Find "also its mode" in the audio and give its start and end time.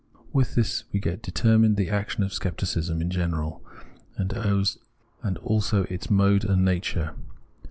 5.43-6.43